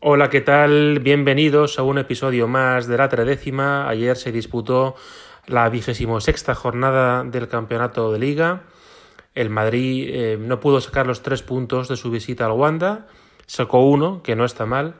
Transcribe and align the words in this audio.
Hola, 0.00 0.30
¿qué 0.30 0.40
tal? 0.40 1.00
Bienvenidos 1.00 1.80
a 1.80 1.82
un 1.82 1.98
episodio 1.98 2.46
más 2.46 2.86
de 2.86 2.96
la 2.96 3.08
tredécima. 3.08 3.88
Ayer 3.88 4.16
se 4.16 4.30
disputó 4.30 4.94
la 5.48 5.68
vigésimo 5.70 6.20
sexta 6.20 6.54
jornada 6.54 7.24
del 7.24 7.48
campeonato 7.48 8.12
de 8.12 8.20
liga. 8.20 8.62
El 9.34 9.50
Madrid 9.50 10.08
eh, 10.08 10.38
no 10.40 10.60
pudo 10.60 10.80
sacar 10.80 11.08
los 11.08 11.22
tres 11.22 11.42
puntos 11.42 11.88
de 11.88 11.96
su 11.96 12.12
visita 12.12 12.46
al 12.46 12.52
Wanda, 12.52 13.08
sacó 13.46 13.80
uno, 13.80 14.22
que 14.22 14.36
no 14.36 14.44
está 14.44 14.66
mal, 14.66 14.94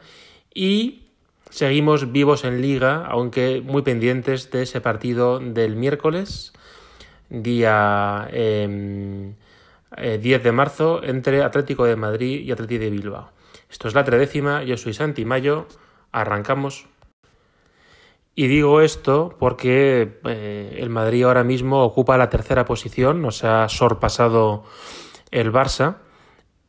y 0.53 1.05
seguimos 1.49 2.11
vivos 2.11 2.43
en 2.43 2.61
liga, 2.61 3.07
aunque 3.07 3.62
muy 3.65 3.83
pendientes 3.83 4.51
de 4.51 4.62
ese 4.62 4.80
partido 4.80 5.39
del 5.39 5.77
miércoles, 5.77 6.53
día 7.30 8.29
10 8.33 9.48
eh, 9.96 10.18
de 10.18 10.52
marzo, 10.52 11.02
entre 11.02 11.43
Atlético 11.43 11.84
de 11.84 11.96
Madrid 11.96 12.41
y 12.41 12.52
Atlético 12.52 12.84
de 12.84 12.91
Bilbao. 12.91 13.30
Esto 13.70 13.88
es 13.88 13.95
la 13.95 14.05
tredécima, 14.05 14.62
yo 14.62 14.77
soy 14.77 14.95
Santi 14.95 15.25
Mayo, 15.25 15.66
arrancamos. 16.12 16.87
Y 18.34 18.46
digo 18.46 18.80
esto 18.80 19.34
porque 19.38 20.20
eh, 20.24 20.77
el 20.79 20.91
Madrid 20.91 21.24
ahora 21.24 21.43
mismo 21.43 21.82
ocupa 21.82 22.16
la 22.16 22.30
tercera 22.30 22.65
posición, 22.65 23.20
nos 23.20 23.43
ha 23.43 23.69
sorpasado 23.69 24.65
el 25.32 25.52
Barça 25.52 25.96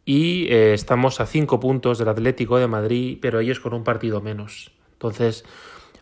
y 0.04 0.48
eh, 0.52 0.74
estamos 0.74 1.20
a 1.20 1.28
cinco 1.28 1.60
puntos 1.60 2.00
del 2.00 2.10
Atlético 2.10 2.58
de 2.58 2.68
Madrid, 2.68 3.20
pero 3.22 3.40
ellos 3.40 3.60
con 3.60 3.76
un 3.76 3.84
partido 3.84 4.20
menos. 4.20 4.72
Entonces, 4.94 5.46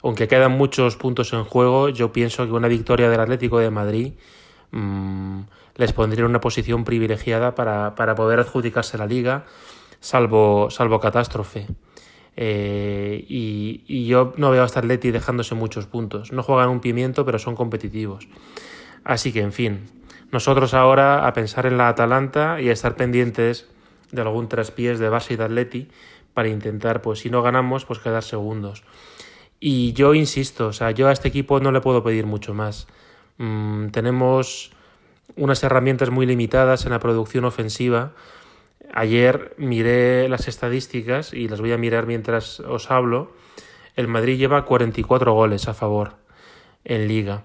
aunque 0.01 0.29
quedan 0.29 0.53
muchos 0.53 0.95
puntos 0.95 1.33
en 1.33 1.43
juego, 1.43 1.89
yo 1.89 2.13
pienso 2.13 2.45
que 2.45 2.53
una 2.53 2.69
victoria 2.69 3.09
del 3.09 3.19
Atlético 3.19 3.59
de 3.59 3.69
Madrid 3.69 4.13
mmm, 4.71 5.41
les 5.77 5.93
pondría 5.93 6.21
en 6.21 6.29
una 6.29 6.41
posición 6.41 6.83
privilegiada 6.83 7.55
para, 7.55 7.95
para 7.95 8.15
poder 8.15 8.39
adjudicarse 8.39 8.97
la 8.97 9.05
liga 9.05 9.45
salvo, 9.99 10.69
salvo 10.69 10.99
catástrofe. 10.99 11.67
Eh, 12.35 13.25
y, 13.27 14.05
yo 14.05 14.33
no 14.37 14.51
veo 14.51 14.63
a 14.63 14.65
este 14.65 14.79
Atleti 14.79 15.11
dejándose 15.11 15.55
muchos 15.55 15.87
puntos. 15.87 16.31
No 16.31 16.43
juegan 16.43 16.69
un 16.69 16.79
pimiento, 16.79 17.25
pero 17.25 17.39
son 17.39 17.55
competitivos. 17.55 18.27
Así 19.03 19.31
que, 19.33 19.41
en 19.41 19.53
fin, 19.53 19.89
nosotros 20.31 20.73
ahora 20.73 21.27
a 21.27 21.33
pensar 21.33 21.65
en 21.65 21.77
la 21.77 21.89
Atalanta 21.89 22.61
y 22.61 22.69
a 22.69 22.73
estar 22.73 22.95
pendientes 22.95 23.67
de 24.11 24.21
algún 24.21 24.47
traspiés 24.47 24.99
de 24.99 25.09
base 25.09 25.33
y 25.33 25.37
de 25.37 25.43
Atleti 25.43 25.87
para 26.33 26.49
intentar, 26.49 27.01
pues 27.01 27.19
si 27.19 27.29
no 27.29 27.41
ganamos, 27.41 27.85
pues 27.85 27.99
quedar 27.99 28.23
segundos. 28.23 28.83
Y 29.59 29.93
yo 29.93 30.13
insisto, 30.13 30.67
o 30.67 30.73
sea, 30.73 30.91
yo 30.91 31.07
a 31.07 31.11
este 31.11 31.29
equipo 31.29 31.59
no 31.59 31.71
le 31.71 31.81
puedo 31.81 32.03
pedir 32.03 32.27
mucho 32.27 32.53
más. 32.53 32.87
Mm, 33.39 33.87
tenemos 33.87 34.71
unas 35.37 35.63
herramientas 35.63 36.09
muy 36.09 36.25
limitadas 36.25 36.85
en 36.85 36.91
la 36.91 36.99
producción 36.99 37.45
ofensiva 37.45 38.13
Ayer 38.93 39.53
miré 39.57 40.29
las 40.29 40.47
estadísticas 40.47 41.33
y 41.33 41.47
las 41.47 41.61
voy 41.61 41.71
a 41.71 41.77
mirar 41.77 42.07
mientras 42.07 42.59
os 42.61 42.89
hablo. 42.89 43.33
El 43.95 44.07
Madrid 44.07 44.37
lleva 44.37 44.65
44 44.65 45.33
goles 45.33 45.67
a 45.67 45.73
favor 45.73 46.15
en 46.83 47.07
liga. 47.07 47.43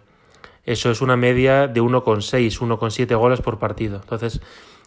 Eso 0.65 0.91
es 0.91 1.01
una 1.01 1.17
media 1.17 1.67
de 1.67 1.83
1,6, 1.83 2.59
1,7 2.59 3.19
goles 3.19 3.41
por 3.41 3.59
partido. 3.59 3.97
Entonces, 3.97 4.41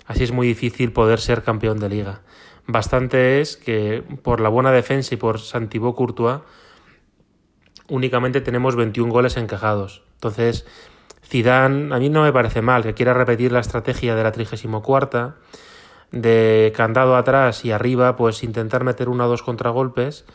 así 0.05 0.23
es 0.23 0.31
muy 0.31 0.47
difícil 0.47 0.93
poder 0.93 1.19
ser 1.19 1.43
campeón 1.43 1.79
de 1.79 1.89
liga. 1.89 2.21
Bastante 2.67 3.41
es 3.41 3.57
que 3.57 4.03
por 4.23 4.39
la 4.39 4.49
buena 4.49 4.71
defensa 4.71 5.13
y 5.13 5.17
por 5.17 5.39
Santibo 5.39 5.93
Courtois 5.93 6.39
únicamente 7.89 8.41
tenemos 8.41 8.75
21 8.75 9.11
goles 9.11 9.37
encajados. 9.37 10.03
Entonces, 10.13 10.65
Zidane, 11.27 11.93
a 11.93 11.99
mí 11.99 12.09
no 12.09 12.23
me 12.23 12.31
parece 12.31 12.61
mal 12.61 12.83
que 12.83 12.93
quiera 12.93 13.13
repetir 13.13 13.51
la 13.51 13.59
estrategia 13.59 14.15
de 14.15 14.23
la 14.23 14.31
34 14.31 15.33
de 16.11 16.71
candado 16.75 17.15
atrás 17.17 17.65
y 17.65 17.71
arriba, 17.71 18.15
pues 18.15 18.43
intentar 18.43 18.83
meter 18.83 19.09
uno 19.09 19.25
o 19.25 19.27
dos 19.27 19.41
contragolpes, 19.41 20.25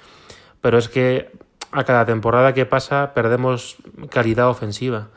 pero 0.60 0.78
es 0.78 0.88
que 0.88 1.32
a 1.72 1.84
cada 1.84 2.04
temporada 2.04 2.52
que 2.52 2.66
pasa 2.66 3.14
perdemos 3.14 3.76
calidad 4.10 4.48
ofensiva. 4.48 5.08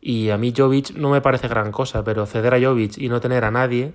Y 0.00 0.30
a 0.30 0.38
mí 0.38 0.54
Jovic 0.56 0.94
no 0.96 1.10
me 1.10 1.20
parece 1.20 1.48
gran 1.48 1.70
cosa, 1.72 2.02
pero 2.02 2.24
ceder 2.24 2.54
a 2.54 2.60
Jovic 2.60 2.96
y 2.96 3.10
no 3.10 3.20
tener 3.20 3.44
a 3.44 3.50
nadie, 3.50 3.92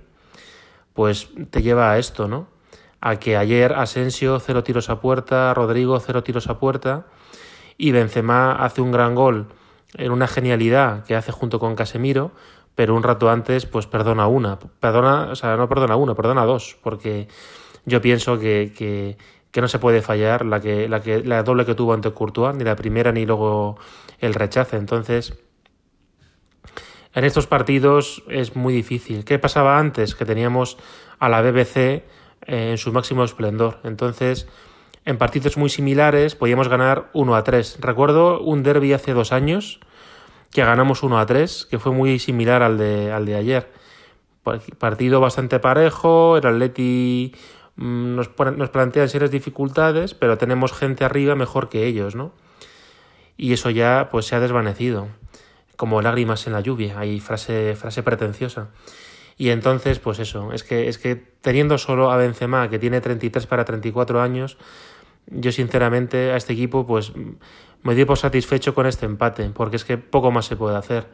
pues 0.93 1.29
te 1.49 1.63
lleva 1.63 1.91
a 1.91 1.97
esto, 1.97 2.27
¿no? 2.27 2.47
A 3.01 3.17
que 3.17 3.35
ayer 3.35 3.73
Asensio 3.73 4.39
cero 4.39 4.63
tiros 4.63 4.89
a 4.89 5.01
puerta, 5.01 5.53
Rodrigo 5.55 5.99
cero 5.99 6.23
tiros 6.23 6.47
a 6.47 6.59
puerta 6.59 7.07
y 7.77 7.91
Benzema 7.91 8.53
hace 8.53 8.81
un 8.81 8.91
gran 8.91 9.15
gol 9.15 9.47
en 9.97 10.11
una 10.11 10.27
genialidad 10.27 11.03
que 11.05 11.15
hace 11.15 11.31
junto 11.31 11.59
con 11.59 11.75
Casemiro, 11.75 12.31
pero 12.75 12.95
un 12.95 13.03
rato 13.03 13.29
antes 13.29 13.65
pues 13.65 13.87
perdona 13.87 14.27
una, 14.27 14.59
perdona, 14.59 15.29
o 15.31 15.35
sea, 15.35 15.55
no 15.57 15.69
perdona 15.69 15.95
una, 15.95 16.15
perdona 16.15 16.45
dos, 16.45 16.77
porque 16.83 17.27
yo 17.85 18.01
pienso 18.01 18.37
que, 18.37 18.73
que, 18.75 19.17
que 19.51 19.61
no 19.61 19.67
se 19.67 19.79
puede 19.79 20.01
fallar 20.01 20.45
la, 20.45 20.59
que, 20.59 20.89
la, 20.89 21.01
que, 21.01 21.23
la 21.23 21.43
doble 21.43 21.65
que 21.65 21.75
tuvo 21.75 21.93
ante 21.93 22.11
Courtois, 22.11 22.55
ni 22.55 22.63
la 22.63 22.75
primera 22.75 23.11
ni 23.11 23.25
luego 23.25 23.77
el 24.19 24.33
rechace. 24.33 24.75
Entonces, 24.75 25.33
en 27.13 27.23
estos 27.23 27.47
partidos 27.47 28.23
es 28.27 28.57
muy 28.57 28.73
difícil. 28.73 29.23
¿Qué 29.23 29.39
pasaba 29.39 29.79
antes? 29.79 30.15
Que 30.15 30.25
teníamos 30.25 30.77
a 31.19 31.29
la 31.29 31.41
BBC 31.41 31.77
eh, 31.77 32.03
en 32.47 32.77
su 32.77 32.91
máximo 32.91 33.23
esplendor. 33.23 33.79
Entonces, 33.83 34.47
en 35.05 35.17
partidos 35.17 35.55
muy 35.55 35.69
similares 35.69 36.35
podíamos 36.35 36.67
ganar 36.67 37.09
1 37.13 37.35
a 37.35 37.43
3. 37.43 37.77
Recuerdo 37.79 38.41
un 38.41 38.63
derby 38.63 38.93
hace 38.93 39.13
dos 39.13 39.31
años 39.31 39.79
que 40.51 40.63
ganamos 40.63 41.03
1 41.03 41.19
a 41.19 41.25
3, 41.25 41.67
que 41.69 41.79
fue 41.79 41.91
muy 41.91 42.17
similar 42.17 42.63
al 42.63 42.77
de, 42.77 43.11
al 43.11 43.25
de 43.25 43.35
ayer. 43.35 43.71
Partido 44.77 45.19
bastante 45.19 45.59
parejo, 45.59 46.37
el 46.37 46.45
Atleti 46.45 47.33
mm, 47.75 48.15
nos, 48.15 48.31
nos 48.55 48.69
plantea 48.69 49.07
serias 49.07 49.31
dificultades, 49.31 50.13
pero 50.13 50.37
tenemos 50.37 50.71
gente 50.73 51.03
arriba 51.03 51.35
mejor 51.35 51.69
que 51.69 51.85
ellos, 51.85 52.15
¿no? 52.15 52.31
Y 53.37 53.53
eso 53.53 53.69
ya 53.69 54.07
pues 54.11 54.27
se 54.27 54.35
ha 54.35 54.39
desvanecido, 54.39 55.07
como 55.75 56.01
lágrimas 56.01 56.47
en 56.47 56.53
la 56.53 56.61
lluvia, 56.61 56.99
hay 56.99 57.19
frase, 57.19 57.75
frase 57.75 58.01
pretenciosa. 58.01 58.69
Y 59.37 59.49
entonces, 59.49 59.99
pues 59.99 60.19
eso, 60.19 60.53
es 60.53 60.63
que, 60.63 60.87
es 60.87 60.97
que 60.97 61.15
teniendo 61.15 61.77
solo 61.77 62.11
a 62.11 62.17
Benzema, 62.17 62.69
que 62.69 62.79
tiene 62.79 63.01
33 63.01 63.45
para 63.47 63.65
34 63.65 64.21
años, 64.21 64.57
yo 65.27 65.51
sinceramente 65.51 66.31
a 66.31 66.37
este 66.37 66.53
equipo 66.53 66.85
pues 66.85 67.13
me 67.83 67.95
di 67.95 68.05
por 68.05 68.17
satisfecho 68.17 68.73
con 68.73 68.87
este 68.87 69.05
empate, 69.05 69.49
porque 69.53 69.75
es 69.75 69.85
que 69.85 69.97
poco 69.97 70.31
más 70.31 70.45
se 70.45 70.55
puede 70.55 70.75
hacer. 70.75 71.07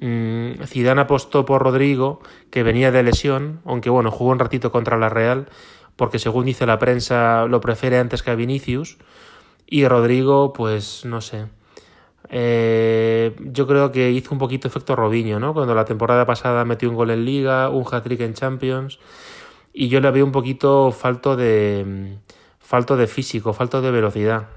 Mm, 0.00 0.62
Zidane 0.64 1.02
apostó 1.02 1.44
por 1.44 1.62
Rodrigo, 1.62 2.20
que 2.50 2.62
venía 2.62 2.90
de 2.90 3.02
lesión, 3.02 3.60
aunque 3.64 3.90
bueno, 3.90 4.10
jugó 4.10 4.30
un 4.30 4.38
ratito 4.38 4.72
contra 4.72 4.96
la 4.96 5.08
Real, 5.08 5.48
porque 5.96 6.18
según 6.18 6.46
dice 6.46 6.66
la 6.66 6.78
prensa 6.78 7.46
lo 7.46 7.60
prefiere 7.60 7.98
antes 7.98 8.22
que 8.22 8.30
a 8.30 8.34
Vinicius. 8.34 8.96
Y 9.66 9.86
Rodrigo, 9.86 10.52
pues 10.54 11.04
no 11.04 11.20
sé. 11.20 11.46
Eh, 12.30 13.34
yo 13.40 13.66
creo 13.66 13.92
que 13.92 14.10
hizo 14.10 14.32
un 14.32 14.38
poquito 14.38 14.68
efecto 14.68 14.96
Robinho, 14.96 15.40
¿no? 15.40 15.52
Cuando 15.52 15.74
la 15.74 15.84
temporada 15.84 16.24
pasada 16.26 16.64
metió 16.64 16.88
un 16.88 16.96
gol 16.96 17.10
en 17.10 17.24
Liga, 17.24 17.68
un 17.68 17.84
hat-trick 17.90 18.20
en 18.20 18.34
Champions. 18.34 18.98
Y 19.74 19.88
yo 19.88 20.00
le 20.00 20.10
veo 20.10 20.24
un 20.24 20.32
poquito 20.32 20.90
falto 20.92 21.36
de 21.36 22.18
falto 22.68 22.98
de 22.98 23.06
físico, 23.06 23.54
falto 23.54 23.80
de 23.80 23.90
velocidad. 23.90 24.48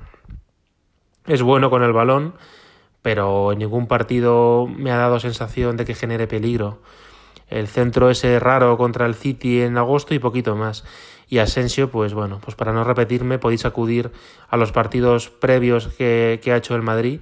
Es 1.27 1.41
bueno 1.41 1.69
con 1.69 1.81
el 1.81 1.93
balón, 1.93 2.33
pero 3.01 3.53
en 3.53 3.59
ningún 3.59 3.87
partido 3.87 4.67
me 4.67 4.91
ha 4.91 4.97
dado 4.97 5.21
sensación 5.21 5.77
de 5.77 5.85
que 5.85 5.95
genere 5.95 6.27
peligro. 6.27 6.81
El 7.47 7.69
centro 7.69 8.09
ese 8.09 8.37
raro 8.41 8.77
contra 8.77 9.05
el 9.05 9.15
City 9.15 9.61
en 9.61 9.77
agosto 9.77 10.13
y 10.13 10.19
poquito 10.19 10.57
más. 10.57 10.83
Y 11.29 11.37
Asensio, 11.37 11.89
pues 11.89 12.13
bueno, 12.13 12.41
pues 12.43 12.57
para 12.57 12.73
no 12.73 12.83
repetirme, 12.83 13.39
podéis 13.39 13.63
acudir 13.63 14.11
a 14.49 14.57
los 14.57 14.73
partidos 14.73 15.29
previos 15.29 15.87
que, 15.87 16.41
ha 16.47 16.57
hecho 16.57 16.75
el 16.75 16.81
Madrid, 16.81 17.21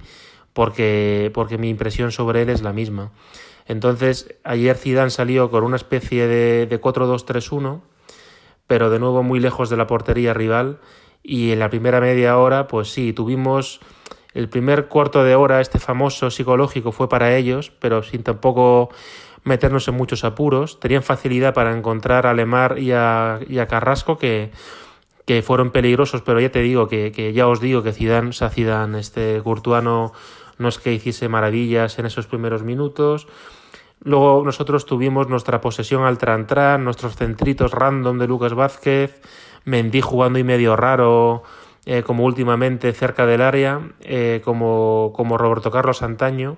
porque, 0.52 1.30
porque 1.32 1.56
mi 1.56 1.68
impresión 1.68 2.10
sobre 2.10 2.42
él 2.42 2.48
es 2.48 2.62
la 2.62 2.72
misma. 2.72 3.12
Entonces, 3.68 4.34
ayer 4.42 4.76
Zidane 4.76 5.10
salió 5.10 5.52
con 5.52 5.62
una 5.62 5.76
especie 5.76 6.26
de, 6.26 6.66
de 6.66 6.80
4-2-3-1 6.80 7.80
pero 8.70 8.88
de 8.88 9.00
nuevo 9.00 9.24
muy 9.24 9.40
lejos 9.40 9.68
de 9.68 9.76
la 9.76 9.88
portería 9.88 10.32
rival. 10.32 10.78
Y 11.24 11.50
en 11.50 11.58
la 11.58 11.70
primera 11.70 12.00
media 12.00 12.38
hora, 12.38 12.68
pues 12.68 12.92
sí, 12.92 13.12
tuvimos 13.12 13.80
el 14.32 14.48
primer 14.48 14.86
cuarto 14.86 15.24
de 15.24 15.34
hora, 15.34 15.60
este 15.60 15.80
famoso 15.80 16.30
psicológico 16.30 16.92
fue 16.92 17.08
para 17.08 17.34
ellos, 17.34 17.72
pero 17.80 18.04
sin 18.04 18.22
tampoco 18.22 18.90
meternos 19.42 19.88
en 19.88 19.96
muchos 19.96 20.22
apuros. 20.22 20.78
Tenían 20.78 21.02
facilidad 21.02 21.52
para 21.52 21.76
encontrar 21.76 22.28
a 22.28 22.32
Lemar 22.32 22.78
y 22.78 22.92
a, 22.92 23.40
Carrasco, 23.68 24.18
que, 24.18 24.52
que, 25.24 25.42
fueron 25.42 25.72
peligrosos, 25.72 26.22
pero 26.22 26.38
ya 26.38 26.52
te 26.52 26.60
digo 26.60 26.86
que, 26.86 27.32
ya 27.34 27.48
os 27.48 27.60
digo 27.60 27.82
que 27.82 27.92
Zidane, 27.92 28.28
o 28.28 28.32
sea, 28.32 28.50
Zidane, 28.50 29.00
este 29.00 29.40
Courtois 29.42 29.82
no 29.82 30.12
es 30.60 30.78
que 30.78 30.92
hiciese 30.92 31.28
maravillas 31.28 31.98
en 31.98 32.06
esos 32.06 32.28
primeros 32.28 32.62
minutos. 32.62 33.26
Luego 34.02 34.42
nosotros 34.44 34.86
tuvimos 34.86 35.28
nuestra 35.28 35.60
posesión 35.60 36.04
al 36.04 36.16
tran, 36.16 36.84
nuestros 36.84 37.16
centritos 37.16 37.72
random 37.72 38.18
de 38.18 38.26
Lucas 38.26 38.54
Vázquez, 38.54 39.20
Mendy 39.64 40.00
jugando 40.00 40.38
y 40.38 40.44
medio 40.44 40.74
raro, 40.74 41.42
eh, 41.84 42.02
como 42.02 42.24
últimamente 42.24 42.92
cerca 42.94 43.26
del 43.26 43.42
área, 43.42 43.80
eh, 44.00 44.40
como, 44.42 45.12
como 45.14 45.36
Roberto 45.36 45.70
Carlos 45.70 46.02
antaño, 46.02 46.56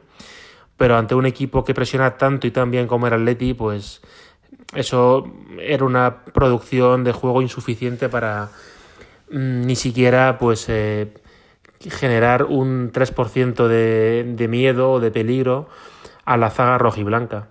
pero 0.77 0.97
ante 0.97 1.17
un 1.17 1.27
equipo 1.27 1.65
que 1.65 1.75
presiona 1.75 2.17
tanto 2.17 2.47
y 2.47 2.53
tan 2.53 2.71
bien 2.71 2.87
como 2.87 3.09
era 3.09 3.17
Atleti, 3.17 3.55
pues 3.55 4.03
eso 4.75 5.27
era 5.61 5.85
una 5.85 6.25
producción 6.25 7.03
de 7.03 7.12
juego 7.12 7.43
insuficiente 7.43 8.09
para, 8.09 8.50
mm, 9.33 9.62
ni 9.67 9.75
siquiera 9.75 10.39
pues 10.39 10.69
eh, 10.69 11.12
generar 11.81 12.44
un 12.44 12.93
3% 12.93 13.67
de, 13.67 14.33
de 14.37 14.49
miedo 14.49 14.93
o 14.93 15.00
de 15.00 15.11
peligro 15.11 15.69
a 16.24 16.36
la 16.36 16.50
zaga 16.50 16.78
rojiblanca. 16.78 17.48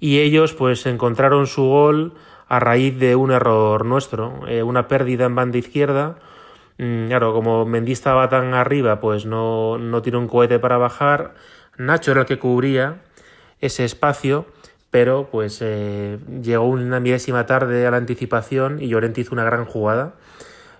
Y 0.00 0.20
ellos 0.20 0.54
pues 0.54 0.86
encontraron 0.86 1.46
su 1.46 1.62
gol 1.64 2.14
a 2.48 2.60
raíz 2.60 2.98
de 2.98 3.16
un 3.16 3.30
error 3.30 3.84
nuestro, 3.84 4.46
eh, 4.48 4.62
una 4.62 4.88
pérdida 4.88 5.26
en 5.26 5.34
banda 5.34 5.58
izquierda. 5.58 6.18
Mm, 6.78 7.08
claro, 7.08 7.32
como 7.32 7.64
Mendy 7.66 7.92
estaba 7.92 8.28
tan 8.28 8.54
arriba, 8.54 9.00
pues 9.00 9.26
no, 9.26 9.78
no 9.78 10.02
tiene 10.02 10.18
un 10.18 10.28
cohete 10.28 10.58
para 10.58 10.78
bajar. 10.78 11.34
Nacho 11.76 12.12
era 12.12 12.22
el 12.22 12.26
que 12.26 12.38
cubría 12.38 13.02
ese 13.60 13.84
espacio, 13.84 14.46
pero 14.90 15.28
pues 15.30 15.58
eh, 15.60 16.18
llegó 16.42 16.64
una 16.66 17.00
milésima 17.00 17.46
tarde 17.46 17.86
a 17.86 17.90
la 17.90 17.96
anticipación 17.98 18.80
y 18.80 18.88
Llorente 18.88 19.20
hizo 19.20 19.34
una 19.34 19.44
gran 19.44 19.64
jugada. 19.64 20.14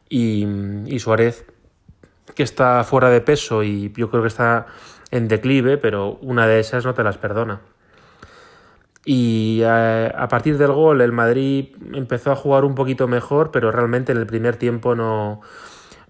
Y, 0.09 0.47
y 0.87 0.99
Suárez, 1.01 1.45
que 2.35 2.43
está 2.43 2.83
fuera 2.85 3.11
de 3.11 3.21
peso 3.21 3.63
y 3.63 3.93
yo 3.95 4.11
creo 4.11 4.23
que 4.23 4.29
está 4.29 4.67
en 5.11 5.29
declive, 5.29 5.79
pero 5.79 6.19
una 6.23 6.47
de 6.47 6.61
esas 6.61 6.85
no 6.85 6.95
te 6.95 7.03
las 7.03 7.19
perdona. 7.19 7.61
Y 9.05 9.61
eh, 9.63 10.13
a, 10.15 10.29
partir 10.29 10.59
del 10.59 10.73
gol 10.73 11.01
el 11.01 11.13
Madrid 11.13 11.69
empezó 11.95 12.31
a 12.31 12.37
jugar 12.37 12.65
un 12.65 12.75
poquito 12.75 13.09
mejor, 13.09 13.51
pero 13.51 13.73
realmente 13.73 14.13
en 14.13 14.19
el 14.19 14.27
primer 14.27 14.57
tiempo 14.57 14.95
no, 14.95 15.41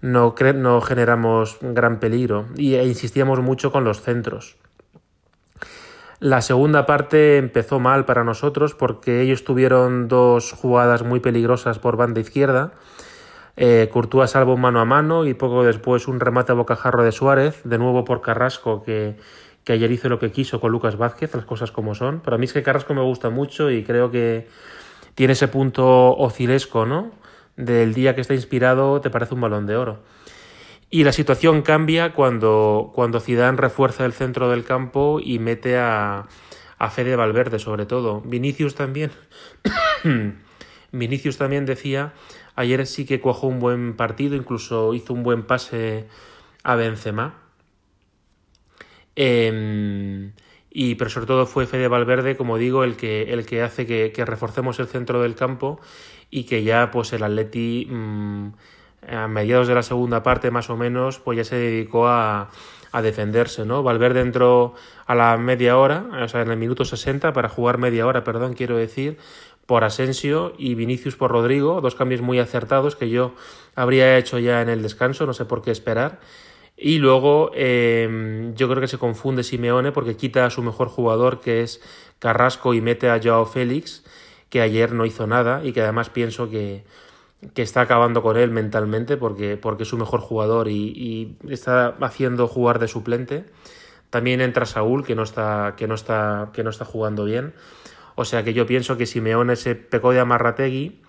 no, 0.01 0.35
no 0.55 0.81
generamos 0.81 1.57
gran 1.61 1.99
peligro 1.99 2.47
y, 2.57 2.75
e 2.75 2.85
insistíamos 2.85 3.39
mucho 3.39 3.71
con 3.71 3.83
los 3.83 4.01
centros. 4.01 4.57
La 6.19 6.41
segunda 6.41 6.85
parte 6.85 7.37
empezó 7.37 7.79
mal 7.79 8.03
para 8.03 8.25
nosotros 8.25 8.75
porque 8.75 9.21
ellos 9.21 9.45
tuvieron 9.45 10.09
dos 10.09 10.51
jugadas 10.51 11.03
muy 11.03 11.21
peligrosas 11.21 11.79
por 11.79 11.95
banda 11.95 12.19
izquierda. 12.19 12.73
Eh, 13.57 13.89
Courtois 13.91 14.29
salvo 14.29 14.57
mano 14.57 14.79
a 14.79 14.85
mano 14.85 15.25
y 15.25 15.33
poco 15.33 15.63
después 15.63 16.07
un 16.07 16.19
remate 16.19 16.51
a 16.51 16.55
bocajarro 16.55 17.03
de 17.03 17.11
Suárez, 17.11 17.61
de 17.63 17.77
nuevo 17.77 18.05
por 18.05 18.21
Carrasco 18.21 18.83
que 18.83 19.17
que 19.69 19.73
ayer 19.73 19.91
hizo 19.91 20.09
lo 20.09 20.17
que 20.17 20.31
quiso 20.31 20.59
con 20.59 20.71
Lucas 20.71 20.97
Vázquez, 20.97 21.35
las 21.35 21.45
cosas 21.45 21.71
como 21.71 21.93
son. 21.95 22.21
Pero 22.21 22.35
a 22.35 22.39
mí 22.39 22.45
es 22.45 22.53
que 22.53 22.63
Carrasco 22.63 22.93
me 22.95 23.01
gusta 23.01 23.29
mucho 23.29 23.69
y 23.69 23.83
creo 23.83 24.09
que 24.11 24.47
tiene 25.13 25.33
ese 25.33 25.47
punto 25.47 26.15
ocilesco, 26.17 26.85
¿no? 26.85 27.11
Del 27.55 27.93
día 27.93 28.15
que 28.15 28.21
está 28.21 28.33
inspirado 28.33 29.01
te 29.01 29.09
parece 29.09 29.35
un 29.35 29.41
balón 29.41 29.65
de 29.67 29.75
oro. 29.75 29.99
Y 30.89 31.03
la 31.03 31.11
situación 31.11 31.61
cambia 31.61 32.13
cuando, 32.13 32.91
cuando 32.95 33.19
Zidane 33.19 33.57
refuerza 33.57 34.05
el 34.05 34.13
centro 34.13 34.49
del 34.49 34.63
campo 34.63 35.19
y 35.23 35.37
mete 35.37 35.77
a, 35.77 36.27
a 36.79 36.89
Fede 36.89 37.15
Valverde, 37.15 37.59
sobre 37.59 37.85
todo. 37.85 38.21
Vinicius 38.21 38.73
también. 38.73 39.11
Vinicius 40.91 41.37
también 41.37 41.67
decía, 41.67 42.13
ayer 42.59 42.85
sí 42.85 43.05
que 43.05 43.21
cuajó 43.21 43.47
un 43.47 43.59
buen 43.59 43.95
partido, 43.95 44.35
incluso 44.35 44.93
hizo 44.93 45.13
un 45.13 45.23
buen 45.23 45.43
pase 45.43 46.07
a 46.61 46.75
Benzema. 46.75 47.35
Em, 49.15 50.33
y, 50.69 50.95
pero 50.95 51.09
sobre 51.09 51.25
todo 51.25 51.45
fue 51.45 51.67
Fede 51.67 51.87
Valverde, 51.87 52.35
como 52.35 52.57
digo, 52.57 52.83
el 52.83 52.97
que, 52.97 53.31
el 53.31 53.45
que 53.45 53.61
hace 53.61 53.85
que, 53.85 54.25
reforcemos 54.25 54.77
el 54.79 54.87
centro 54.87 55.21
del 55.21 55.35
campo 55.35 55.79
y 56.29 56.43
que 56.43 56.63
ya 56.63 56.91
pues 56.91 57.13
el 57.13 57.23
Atleti 57.23 57.87
mm, 57.89 58.49
a 59.09 59.27
mediados 59.29 59.69
de 59.69 59.75
la 59.75 59.83
segunda 59.83 60.21
parte 60.21 60.51
más 60.51 60.69
o 60.69 60.75
menos 60.75 61.19
pues 61.19 61.37
ya 61.37 61.43
se 61.45 61.55
dedicó 61.55 62.07
a, 62.07 62.51
a 62.91 63.01
defenderse, 63.01 63.65
¿no? 63.65 63.83
Valverde 63.83 64.21
entró 64.21 64.73
a 65.05 65.15
la 65.15 65.37
media 65.37 65.77
hora, 65.77 66.05
o 66.23 66.27
sea, 66.27 66.41
en 66.41 66.51
el 66.51 66.57
minuto 66.57 66.85
60 66.85 67.33
para 67.33 67.49
jugar 67.49 67.77
media 67.77 68.05
hora, 68.05 68.23
perdón, 68.23 68.53
quiero 68.53 68.77
decir, 68.77 69.17
por 69.69 69.83
Asensio 69.83 70.53
y 70.57 70.73
Vinicius 70.73 71.15
por 71.15 71.29
Rodrigo, 71.29 71.79
dos 71.79 71.93
cambios 71.93 72.21
muy 72.21 72.39
acertados 72.39 72.95
que 72.95 73.07
yo 73.07 73.35
habría 73.75 74.17
hecho 74.17 74.39
ya 74.39 74.63
en 74.63 74.69
el 74.69 74.81
descanso, 74.81 75.27
no 75.27 75.33
sé 75.35 75.45
por 75.45 75.61
qué 75.61 75.69
esperar. 75.69 76.19
Y 76.75 76.97
luego 76.97 77.51
em, 77.53 78.55
yo 78.55 78.67
creo 78.67 78.81
que 78.81 78.87
se 78.87 78.97
confunde 78.97 79.43
Simeone 79.43 79.91
porque 79.91 80.17
quita 80.17 80.47
a 80.47 80.49
su 80.49 80.63
mejor 80.63 80.87
jugador 80.87 81.39
que 81.39 81.61
es 81.61 81.81
Carrasco 82.17 82.73
y 82.73 82.81
mete 82.81 83.11
a 83.11 83.21
Joao 83.23 83.45
Félix, 83.45 84.03
que 84.49 84.61
ayer 84.61 84.91
no 84.91 85.05
hizo 85.05 85.27
nada 85.27 85.63
y 85.63 85.71
que 85.71 85.83
además 85.83 86.09
pienso 86.09 86.49
que, 86.49 86.83
que 87.53 87.61
está 87.61 87.81
acabando 87.81 88.23
con 88.23 88.37
él 88.37 88.49
mentalmente 88.49 89.17
porque, 89.17 89.55
porque 89.55 89.83
es 89.83 89.89
su 89.89 89.99
mejor 89.99 90.21
jugador 90.21 90.67
y, 90.67 91.37
y, 91.45 91.53
está 91.53 91.95
haciendo 92.01 92.47
jugar 92.47 92.79
de 92.79 92.87
suplente. 92.87 93.45
También 94.09 94.41
entra 94.41 94.65
Saúl, 94.65 95.05
que 95.05 95.13
no 95.13 95.21
está, 95.21 95.75
que 95.77 95.87
no 95.87 95.93
está, 95.93 96.49
que 96.53 96.63
no 96.63 96.71
está 96.71 96.85
jugando 96.85 97.23
bien. 97.25 97.53
O 98.19 98.25
sea 98.25 98.43
que 98.43 98.53
yo 98.53 98.65
pienso 98.65 98.97
que 98.97 99.05
Simeone 99.05 99.55
se 99.55 99.75
pecó 99.75 100.11
de 100.11 100.19
Amarrategui 100.19 100.99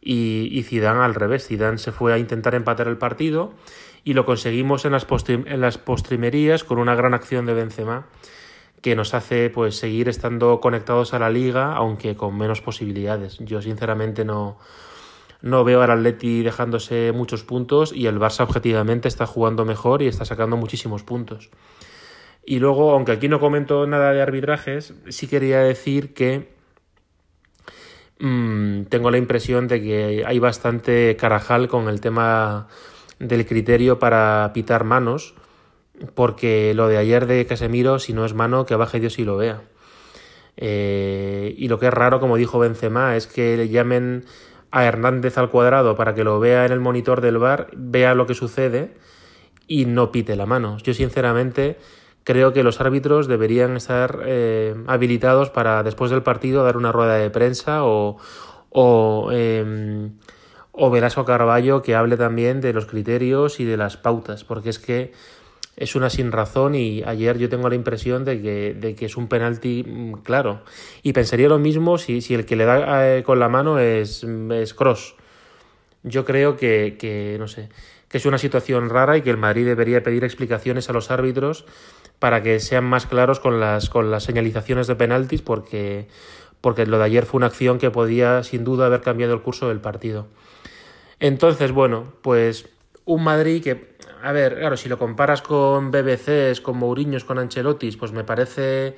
y, 0.00 0.48
y 0.50 0.64
Zidane 0.64 0.98
al 0.98 1.14
revés. 1.14 1.46
Zidane 1.46 1.78
se 1.78 1.92
fue 1.92 2.12
a 2.12 2.18
intentar 2.18 2.56
empatar 2.56 2.88
el 2.88 2.98
partido 2.98 3.54
y 4.02 4.14
lo 4.14 4.24
conseguimos 4.24 4.84
en 4.84 4.90
las, 4.90 5.06
en 5.28 5.60
las 5.60 5.78
postrimerías 5.78 6.64
con 6.64 6.80
una 6.80 6.96
gran 6.96 7.14
acción 7.14 7.46
de 7.46 7.54
Benzema 7.54 8.08
que 8.82 8.96
nos 8.96 9.14
hace 9.14 9.48
pues 9.48 9.76
seguir 9.76 10.08
estando 10.08 10.58
conectados 10.58 11.14
a 11.14 11.20
la 11.20 11.30
liga 11.30 11.76
aunque 11.76 12.16
con 12.16 12.36
menos 12.36 12.62
posibilidades. 12.62 13.38
Yo 13.38 13.62
sinceramente 13.62 14.24
no, 14.24 14.58
no 15.42 15.62
veo 15.62 15.82
al 15.82 15.92
Atleti 15.92 16.42
dejándose 16.42 17.12
muchos 17.12 17.44
puntos 17.44 17.92
y 17.92 18.08
el 18.08 18.18
Barça 18.18 18.40
objetivamente 18.40 19.06
está 19.06 19.24
jugando 19.24 19.64
mejor 19.64 20.02
y 20.02 20.08
está 20.08 20.24
sacando 20.24 20.56
muchísimos 20.56 21.04
puntos. 21.04 21.48
Y 22.44 22.58
luego, 22.58 22.92
aunque 22.92 23.12
aquí 23.12 23.28
no 23.28 23.38
comento 23.38 23.86
nada 23.86 24.12
de 24.12 24.22
arbitrajes, 24.22 24.94
sí 25.08 25.28
quería 25.28 25.60
decir 25.60 26.12
que 26.12 26.55
mmm, 28.18 28.82
tengo 28.84 29.10
la 29.10 29.18
impresión 29.18 29.68
de 29.68 29.82
que 29.82 30.24
hay 30.26 30.38
bastante 30.38 31.16
carajal 31.16 31.68
con 31.68 31.88
el 31.88 32.00
tema 32.00 32.68
del 33.18 33.46
criterio 33.46 33.98
para 33.98 34.50
pitar 34.54 34.84
manos, 34.84 35.34
porque 36.14 36.74
lo 36.74 36.88
de 36.88 36.98
ayer 36.98 37.26
de 37.26 37.46
Casemiro, 37.46 37.98
si 37.98 38.12
no 38.12 38.24
es 38.24 38.34
mano, 38.34 38.66
que 38.66 38.76
baje 38.76 39.00
Dios 39.00 39.18
y 39.18 39.24
lo 39.24 39.36
vea. 39.36 39.62
Eh, 40.56 41.54
y 41.56 41.68
lo 41.68 41.78
que 41.78 41.86
es 41.86 41.94
raro, 41.94 42.20
como 42.20 42.36
dijo 42.36 42.58
Benzema, 42.58 43.16
es 43.16 43.26
que 43.26 43.56
le 43.56 43.68
llamen 43.68 44.24
a 44.70 44.84
Hernández 44.84 45.38
al 45.38 45.50
cuadrado 45.50 45.96
para 45.96 46.14
que 46.14 46.24
lo 46.24 46.40
vea 46.40 46.66
en 46.66 46.72
el 46.72 46.80
monitor 46.80 47.20
del 47.20 47.38
bar, 47.38 47.68
vea 47.74 48.14
lo 48.14 48.26
que 48.26 48.34
sucede 48.34 48.94
y 49.66 49.86
no 49.86 50.12
pite 50.12 50.36
la 50.36 50.46
mano. 50.46 50.78
Yo 50.78 50.94
sinceramente 50.94 51.78
creo 52.26 52.52
que 52.52 52.64
los 52.64 52.80
árbitros 52.80 53.28
deberían 53.28 53.76
estar 53.76 54.24
eh, 54.26 54.74
habilitados 54.88 55.50
para 55.50 55.84
después 55.84 56.10
del 56.10 56.24
partido 56.24 56.64
dar 56.64 56.76
una 56.76 56.90
rueda 56.90 57.14
de 57.14 57.30
prensa 57.30 57.84
o, 57.84 58.16
o 58.70 59.30
em, 59.30 60.10
o 60.72 60.90
Velasco 60.90 61.24
Carballo 61.24 61.82
que 61.82 61.94
hable 61.94 62.16
también 62.16 62.60
de 62.60 62.72
los 62.72 62.86
criterios 62.86 63.60
y 63.60 63.64
de 63.64 63.76
las 63.76 63.96
pautas, 63.96 64.42
porque 64.42 64.70
es 64.70 64.80
que 64.80 65.12
es 65.76 65.94
una 65.94 66.10
sin 66.10 66.32
razón 66.32 66.74
y 66.74 67.04
ayer 67.04 67.38
yo 67.38 67.48
tengo 67.48 67.68
la 67.68 67.76
impresión 67.76 68.24
de 68.24 68.42
que, 68.42 68.74
de 68.74 68.96
que 68.96 69.06
es 69.06 69.16
un 69.16 69.28
penalti 69.28 69.84
mm, 69.86 70.14
claro. 70.24 70.62
Y 71.04 71.12
pensaría 71.12 71.48
lo 71.48 71.60
mismo 71.60 71.96
si, 71.96 72.22
si 72.22 72.34
el 72.34 72.44
que 72.44 72.56
le 72.56 72.64
da 72.64 73.16
eh, 73.16 73.22
con 73.22 73.38
la 73.38 73.48
mano 73.48 73.78
es, 73.78 74.24
es 74.24 74.74
Cross. 74.74 75.14
Yo 76.02 76.24
creo 76.24 76.56
que, 76.56 76.96
que, 76.98 77.36
no 77.38 77.46
sé, 77.46 77.68
que 78.08 78.18
es 78.18 78.26
una 78.26 78.38
situación 78.38 78.90
rara 78.90 79.16
y 79.16 79.22
que 79.22 79.30
el 79.30 79.36
Madrid 79.36 79.64
debería 79.64 80.02
pedir 80.02 80.24
explicaciones 80.24 80.88
a 80.88 80.92
los 80.92 81.10
árbitros 81.10 81.66
para 82.18 82.42
que 82.42 82.60
sean 82.60 82.84
más 82.84 83.06
claros 83.06 83.40
con 83.40 83.60
las, 83.60 83.90
con 83.90 84.10
las 84.10 84.24
señalizaciones 84.24 84.86
de 84.86 84.96
penaltis, 84.96 85.42
porque, 85.42 86.08
porque 86.60 86.86
lo 86.86 86.98
de 86.98 87.04
ayer 87.04 87.26
fue 87.26 87.38
una 87.38 87.46
acción 87.46 87.78
que 87.78 87.90
podía 87.90 88.42
sin 88.42 88.64
duda 88.64 88.86
haber 88.86 89.02
cambiado 89.02 89.34
el 89.34 89.42
curso 89.42 89.68
del 89.68 89.80
partido. 89.80 90.26
Entonces, 91.20 91.72
bueno, 91.72 92.12
pues 92.22 92.68
un 93.04 93.22
Madrid 93.22 93.62
que, 93.62 93.96
a 94.22 94.32
ver, 94.32 94.58
claro, 94.58 94.76
si 94.76 94.88
lo 94.88 94.98
comparas 94.98 95.42
con 95.42 95.90
BBCs, 95.90 96.60
con 96.60 96.78
Mourinhos, 96.78 97.24
con 97.24 97.38
Ancelottis, 97.38 97.96
pues 97.96 98.12
me 98.12 98.24
parece 98.24 98.96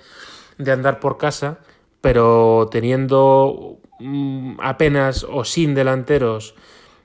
de 0.56 0.72
andar 0.72 1.00
por 1.00 1.18
casa, 1.18 1.58
pero 2.00 2.68
teniendo 2.70 3.80
mm, 3.98 4.58
apenas 4.60 5.24
o 5.28 5.44
sin 5.44 5.74
delanteros, 5.74 6.54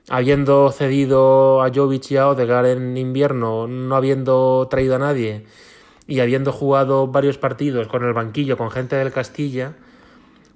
habiendo 0.08 0.70
cedido 0.70 1.62
a 1.62 1.70
Jovic 1.72 2.10
y 2.10 2.16
a 2.16 2.28
Odegaard 2.28 2.66
en 2.66 2.96
invierno, 2.96 3.66
no 3.66 3.96
habiendo 3.96 4.66
traído 4.70 4.96
a 4.96 4.98
nadie 4.98 5.44
y 6.06 6.20
habiendo 6.20 6.52
jugado 6.52 7.08
varios 7.08 7.38
partidos 7.38 7.88
con 7.88 8.04
el 8.04 8.12
banquillo, 8.12 8.56
con 8.56 8.70
gente 8.70 8.96
del 8.96 9.12
Castilla, 9.12 9.74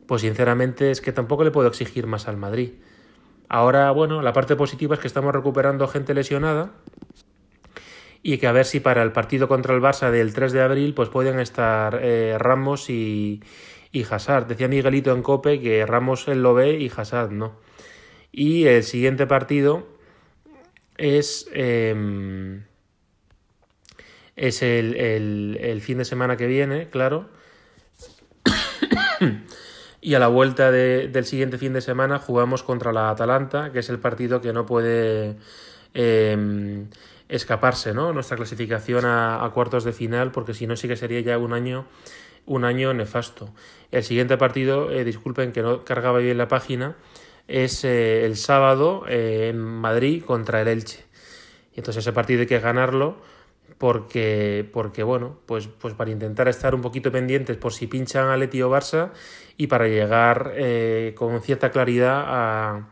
pues 0.06 0.22
sinceramente 0.22 0.90
es 0.90 1.00
que 1.00 1.12
tampoco 1.12 1.44
le 1.44 1.50
puedo 1.50 1.68
exigir 1.68 2.06
más 2.06 2.28
al 2.28 2.36
Madrid. 2.36 2.72
Ahora, 3.48 3.90
bueno, 3.90 4.20
la 4.22 4.32
parte 4.32 4.56
positiva 4.56 4.94
es 4.94 5.00
que 5.00 5.06
estamos 5.06 5.32
recuperando 5.32 5.88
gente 5.88 6.12
lesionada 6.14 6.72
y 8.22 8.38
que 8.38 8.46
a 8.46 8.52
ver 8.52 8.66
si 8.66 8.80
para 8.80 9.02
el 9.02 9.12
partido 9.12 9.48
contra 9.48 9.74
el 9.74 9.80
Barça 9.80 10.10
del 10.10 10.34
3 10.34 10.52
de 10.52 10.60
abril 10.60 10.92
pues 10.94 11.08
pueden 11.08 11.38
estar 11.38 11.98
eh, 12.02 12.36
Ramos 12.38 12.90
y, 12.90 13.42
y 13.90 14.04
Hazard. 14.04 14.46
Decía 14.48 14.68
Miguelito 14.68 15.12
en 15.12 15.22
Cope 15.22 15.60
que 15.60 15.86
Ramos 15.86 16.28
él 16.28 16.42
lo 16.42 16.52
ve 16.52 16.78
y 16.78 16.90
Hazard 16.94 17.30
no. 17.30 17.56
Y 18.32 18.66
el 18.66 18.82
siguiente 18.84 19.26
partido 19.26 19.86
es, 20.98 21.48
em, 21.54 22.64
es 24.38 24.62
el, 24.62 24.94
el, 24.94 25.58
el 25.60 25.80
fin 25.80 25.98
de 25.98 26.04
semana 26.04 26.36
que 26.36 26.46
viene, 26.46 26.88
claro. 26.88 27.28
y 30.00 30.14
a 30.14 30.18
la 30.20 30.28
vuelta 30.28 30.70
del 30.70 31.24
siguiente 31.24 31.58
fin 31.58 31.72
de 31.72 31.80
semana 31.80 32.20
jugamos 32.20 32.62
contra 32.62 32.92
la 32.92 33.10
Atalanta, 33.10 33.72
que 33.72 33.80
es 33.80 33.88
el 33.90 33.98
partido 33.98 34.40
que 34.40 34.52
no 34.52 34.64
puede 34.64 35.36
em, 35.92 36.88
escaparse, 37.28 37.94
¿no? 37.94 38.12
Nuestra 38.12 38.36
clasificación 38.36 39.04
a, 39.04 39.50
cuartos 39.52 39.82
de 39.82 39.92
final, 39.92 40.30
porque 40.30 40.54
si 40.54 40.68
no 40.68 40.76
sí 40.76 40.86
que 40.86 40.96
sería 40.96 41.20
ya 41.20 41.36
un 41.36 41.52
año, 41.52 41.86
un 42.46 42.64
año 42.64 42.94
nefasto. 42.94 43.52
El 43.90 44.04
siguiente 44.04 44.36
partido, 44.36 44.92
eh, 44.92 45.02
disculpen 45.02 45.50
que 45.50 45.62
no 45.62 45.84
cargaba 45.84 46.20
bien 46.20 46.38
la 46.38 46.46
página, 46.46 46.96
es 47.48 47.82
eh, 47.84 48.24
el 48.24 48.36
sábado 48.36 49.04
eh, 49.08 49.48
en 49.50 49.58
Madrid 49.58 50.22
contra 50.24 50.62
el 50.62 50.68
Elche. 50.68 51.04
Y 51.74 51.80
entonces 51.80 52.04
ese 52.04 52.12
partido 52.12 52.42
hay 52.42 52.46
que 52.46 52.60
ganarlo 52.60 53.16
porque, 53.76 54.68
porque 54.72 55.02
bueno, 55.02 55.36
pues, 55.46 55.68
pues 55.68 55.94
para 55.94 56.10
intentar 56.10 56.48
estar 56.48 56.74
un 56.74 56.80
poquito 56.80 57.12
pendientes 57.12 57.56
por 57.56 57.72
si 57.72 57.86
pinchan 57.86 58.28
a 58.28 58.36
Leti 58.36 58.62
o 58.62 58.70
Barça 58.70 59.10
y 59.56 59.66
para 59.66 59.86
llegar 59.86 60.52
eh, 60.56 61.14
con 61.16 61.40
cierta 61.42 61.70
claridad 61.70 62.24
a, 62.26 62.88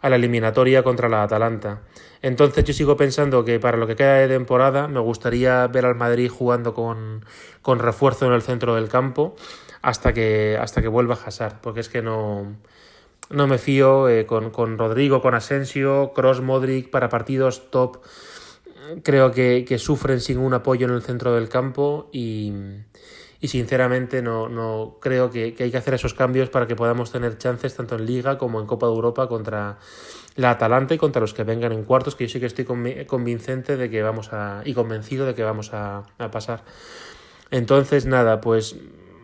a 0.00 0.08
la 0.08 0.16
eliminatoria 0.16 0.82
contra 0.82 1.08
la 1.08 1.22
Atalanta. 1.22 1.82
Entonces 2.20 2.64
yo 2.64 2.74
sigo 2.74 2.96
pensando 2.96 3.44
que 3.44 3.60
para 3.60 3.76
lo 3.76 3.86
que 3.86 3.96
queda 3.96 4.14
de 4.14 4.28
temporada 4.28 4.88
me 4.88 5.00
gustaría 5.00 5.66
ver 5.68 5.86
al 5.86 5.94
Madrid 5.94 6.28
jugando 6.28 6.74
con, 6.74 7.24
con 7.62 7.78
refuerzo 7.78 8.26
en 8.26 8.32
el 8.32 8.42
centro 8.42 8.74
del 8.74 8.88
campo 8.88 9.36
hasta 9.82 10.12
que, 10.12 10.58
hasta 10.60 10.82
que 10.82 10.88
vuelva 10.88 11.16
Hazard, 11.24 11.60
porque 11.60 11.80
es 11.80 11.88
que 11.88 12.02
no, 12.02 12.56
no 13.30 13.46
me 13.46 13.58
fío 13.58 14.08
eh, 14.08 14.26
con, 14.26 14.50
con 14.50 14.78
Rodrigo, 14.78 15.22
con 15.22 15.34
Asensio, 15.34 16.12
Cross, 16.14 16.40
Modric 16.40 16.90
para 16.90 17.08
partidos 17.08 17.70
top 17.70 17.98
creo 19.02 19.32
que, 19.32 19.78
sufren 19.78 20.20
sin 20.20 20.38
un 20.38 20.54
apoyo 20.54 20.86
en 20.86 20.94
el 20.94 21.02
centro 21.02 21.34
del 21.34 21.48
campo 21.48 22.08
y, 22.12 22.52
sinceramente 23.42 24.22
no, 24.22 24.48
no 24.48 24.98
creo 25.00 25.30
que, 25.30 25.54
hay 25.58 25.70
que 25.70 25.76
hacer 25.76 25.94
esos 25.94 26.14
cambios 26.14 26.50
para 26.50 26.66
que 26.66 26.76
podamos 26.76 27.12
tener 27.12 27.38
chances 27.38 27.74
tanto 27.74 27.96
en 27.96 28.06
Liga 28.06 28.38
como 28.38 28.60
en 28.60 28.66
Copa 28.66 28.86
de 28.86 28.92
Europa 28.92 29.28
contra 29.28 29.78
la 30.36 30.50
Atalanta 30.50 30.94
y 30.94 30.98
contra 30.98 31.20
los 31.20 31.34
que 31.34 31.44
vengan 31.44 31.72
en 31.72 31.84
cuartos, 31.84 32.14
que 32.14 32.26
yo 32.26 32.32
sí 32.32 32.40
que 32.40 32.46
estoy 32.46 32.64
convincente 33.06 33.76
de 33.76 33.90
que 33.90 34.02
vamos 34.02 34.32
a 34.32 34.62
y 34.64 34.74
convencido 34.74 35.26
de 35.26 35.34
que 35.34 35.42
vamos 35.42 35.72
a, 35.72 36.04
a 36.18 36.30
pasar. 36.30 36.64
Entonces, 37.50 38.06
nada, 38.06 38.40
pues 38.40 38.76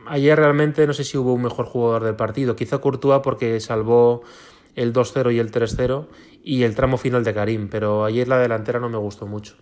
ayer 0.07 0.39
realmente 0.39 0.87
no 0.87 0.93
sé 0.93 1.05
si 1.05 1.17
hubo 1.17 1.33
un 1.33 1.43
mejor 1.43 1.67
jugador 1.67 2.05
del 2.05 2.17
partido, 2.17 2.57
quizá 2.57 2.79
Courtois 2.79 3.21
porque 3.23 3.61
salvó 3.61 4.23
el 4.75 4.93
2-0 4.93 5.33
y 5.33 5.39
el 5.39 5.51
3-0 5.51 6.07
y 6.45 6.63
el 6.63 6.75
tramo 6.75 6.99
final 6.99 7.25
de 7.25 7.33
Karim, 7.33 7.69
pero 7.69 8.05
ayer 8.05 8.29
la 8.29 8.39
delantera 8.39 8.79
no 8.79 8.91
me 8.91 8.99
gustó 8.99 9.27
mucho. 9.27 9.57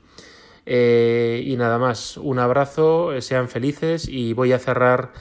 Eh, 0.66 1.42
y 1.46 1.56
nada 1.56 1.78
más, 1.78 2.16
un 2.16 2.40
abrazo, 2.40 3.12
eh, 3.12 3.22
sean 3.22 3.48
felices 3.48 4.08
y 4.08 4.32
voy 4.32 4.52
a 4.52 4.58
cerrar 4.58 5.12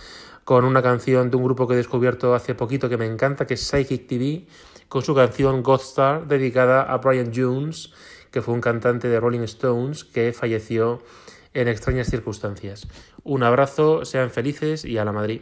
con 0.44 0.66
una 0.66 0.82
canción 0.82 1.30
de 1.30 1.38
un 1.38 1.44
grupo 1.44 1.68
que 1.68 1.76
he 1.76 1.78
descubierto 1.78 2.34
hace 2.34 2.56
poquito 2.56 2.90
que 2.90 2.98
me 2.98 3.06
encanta, 3.06 3.46
que 3.46 3.54
es 3.54 3.62
Psychic 3.62 4.08
TV, 4.08 4.48
con 4.88 5.04
su 5.04 5.14
canción 5.14 5.62
God 5.62 5.82
Star, 5.82 6.28
dedicada 6.28 6.82
a 6.82 6.98
Brian 6.98 7.32
Jones, 7.34 7.94
que 8.32 8.42
fue 8.42 8.56
un 8.56 8.62
cantante 8.62 9.08
de 9.08 9.20
Rolling 9.20 9.42
Stones 9.42 10.04
que 10.04 10.34
falleció 10.34 11.04
en 11.54 11.68
extrañas 11.68 12.10
circunstancias. 12.10 12.88
Un 13.24 13.44
abrazo, 13.44 14.04
sean 14.04 14.32
felices 14.32 14.84
y 14.84 14.98
a 14.98 15.06
la 15.06 15.12
Madrid. 15.12 15.42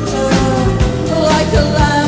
alive. 1.53 2.00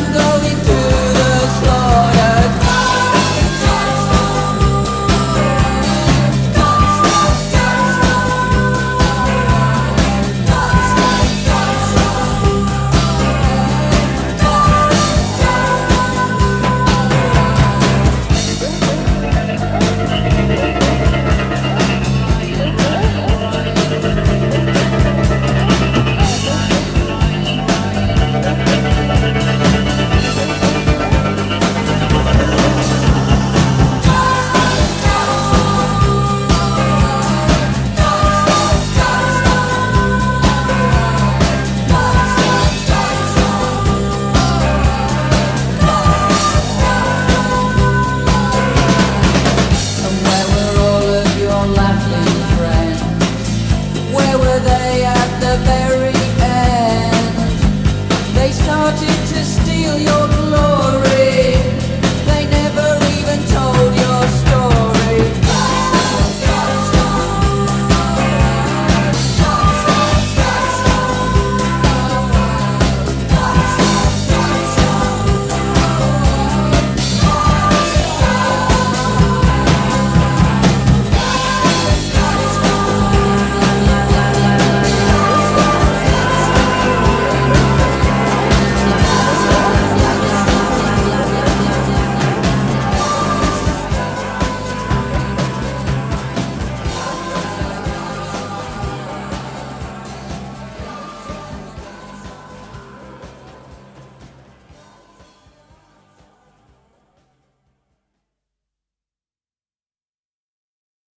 feel 59.93 60.07
your 60.07 60.22